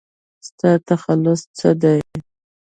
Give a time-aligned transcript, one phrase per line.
[0.47, 1.97] ستا تخلص څه دی؟